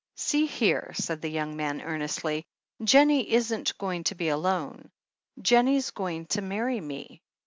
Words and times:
"See 0.15 0.47
here," 0.47 0.93
said 0.95 1.21
the 1.21 1.29
young 1.29 1.55
man 1.55 1.79
earnestly. 1.79 2.43
"Jennie 2.83 3.33
isn't 3.33 3.77
going 3.77 4.03
to 4.05 4.15
be 4.15 4.29
alone. 4.29 4.89
Jennie's 5.39 5.91
going 5.91 6.25
to 6.33 6.41
marry 6.41 6.81
me. 6.81 7.21